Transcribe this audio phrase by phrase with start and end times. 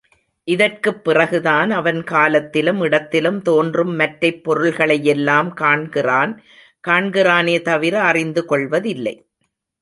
[0.47, 6.33] இதற்குப் பிறகுதான் அவன் காலத்திலும் இடத்திலும் தோன்றும் மற்றைப் பொருள்களை யெல்லாம் காண்கிறான்
[6.87, 9.15] காண்கிறானே தவிர, அறிந்துகொள்வதில்லை.